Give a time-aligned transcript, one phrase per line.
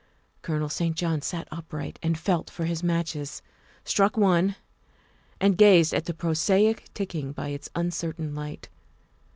[0.41, 0.95] Colonel St.
[0.95, 3.43] John sat upright and felt for his matches,
[3.85, 4.55] struck one,
[5.39, 8.67] and gazed at the prosaic ticking by its uncer tain light.